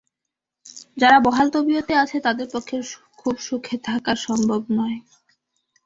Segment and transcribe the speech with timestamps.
[0.97, 2.83] যারা বহাল তবিয়তে আছে, তাদের পক্ষেও
[3.17, 4.97] খুব সুখে থাকা সম্ভব নয়।